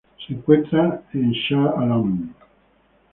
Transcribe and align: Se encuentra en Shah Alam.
Se 0.23 0.33
encuentra 0.33 1.03
en 1.13 1.29
Shah 1.31 1.73
Alam. 1.77 2.33